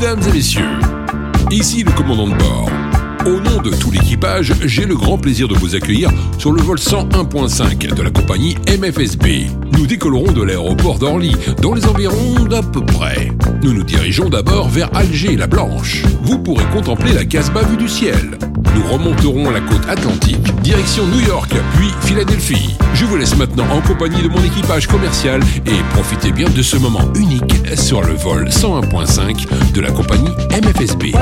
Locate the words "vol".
6.62-6.78, 28.14-28.48